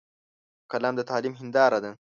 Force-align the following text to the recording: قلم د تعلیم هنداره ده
قلم 0.71 0.93
د 0.97 1.01
تعلیم 1.09 1.33
هنداره 1.39 1.79
ده 1.83 1.91